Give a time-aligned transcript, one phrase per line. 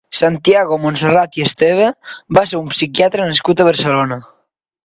[0.19, 1.91] Santiago Montserrat i Esteve
[2.39, 4.19] va ser un psiquiatre nascut a Barcelona.